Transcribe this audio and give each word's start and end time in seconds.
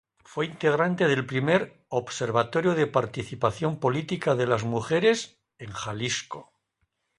Fue 0.25 0.47
integrante 0.47 1.07
del 1.07 1.27
primer 1.27 1.85
"Observatorio 1.89 2.73
de 2.73 2.87
Participación 2.87 3.79
Política 3.79 4.33
de 4.33 4.47
las 4.47 4.63
mujeres" 4.63 5.37
en 5.59 5.71
Jalisco. 5.73 6.51